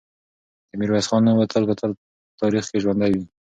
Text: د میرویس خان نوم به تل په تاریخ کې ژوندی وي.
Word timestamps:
د 0.69 0.71
میرویس 0.79 1.05
خان 1.09 1.21
نوم 1.25 1.37
به 1.39 1.45
تل 1.51 1.63
په 1.69 1.75
تاریخ 2.41 2.63
کې 2.71 2.81
ژوندی 2.83 3.11
وي. 3.15 3.25